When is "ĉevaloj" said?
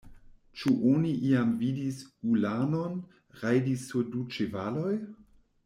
4.39-4.95